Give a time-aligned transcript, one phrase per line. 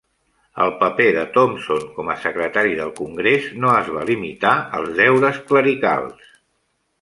[0.63, 5.39] El paper de Thomson com a secretari del Congrés no es va limitar als deures
[5.53, 6.35] clericals.